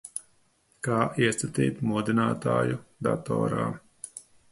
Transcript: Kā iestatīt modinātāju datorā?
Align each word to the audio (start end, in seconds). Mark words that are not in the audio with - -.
Kā 0.85 0.95
iestatīt 1.25 1.83
modinātāju 1.89 2.79
datorā? 3.09 3.67